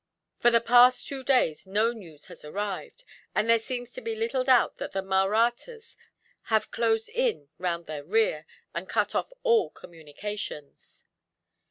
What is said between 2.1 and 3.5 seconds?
has arrived, and